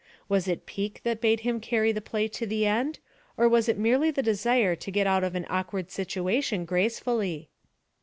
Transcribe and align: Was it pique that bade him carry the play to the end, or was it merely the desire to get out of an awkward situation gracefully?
Was 0.27 0.47
it 0.47 0.65
pique 0.65 1.01
that 1.03 1.21
bade 1.21 1.41
him 1.41 1.59
carry 1.59 1.91
the 1.91 2.01
play 2.01 2.27
to 2.27 2.47
the 2.47 2.65
end, 2.65 2.97
or 3.37 3.47
was 3.47 3.69
it 3.69 3.77
merely 3.77 4.09
the 4.09 4.23
desire 4.23 4.75
to 4.75 4.89
get 4.91 5.05
out 5.05 5.23
of 5.23 5.35
an 5.35 5.45
awkward 5.47 5.91
situation 5.91 6.65
gracefully? 6.65 7.49